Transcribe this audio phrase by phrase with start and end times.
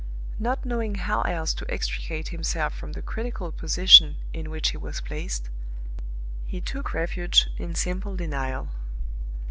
[0.39, 4.99] Not knowing how else to extricate himself from the critical position in which he was
[4.99, 5.51] placed,
[6.47, 8.69] he took refuge in simple denial.